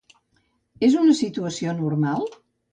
És 0.87 0.97
una 1.03 1.15
situació 1.21 1.77
normal? 1.85 2.29